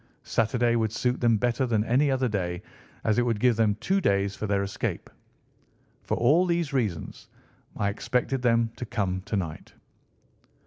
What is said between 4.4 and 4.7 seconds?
their